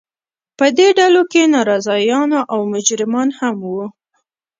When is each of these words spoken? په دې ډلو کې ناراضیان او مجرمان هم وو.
په 0.57 0.65
دې 0.77 0.87
ډلو 0.99 1.21
کې 1.31 1.51
ناراضیان 1.53 2.31
او 2.53 2.59
مجرمان 2.73 3.29
هم 3.39 3.55
وو. 3.71 3.85